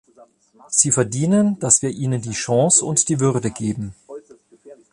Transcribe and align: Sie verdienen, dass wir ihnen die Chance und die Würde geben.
Sie 0.71 0.89
verdienen, 0.89 1.59
dass 1.59 1.83
wir 1.83 1.91
ihnen 1.91 2.23
die 2.23 2.31
Chance 2.31 2.83
und 2.83 3.07
die 3.07 3.19
Würde 3.19 3.51
geben. 3.51 3.93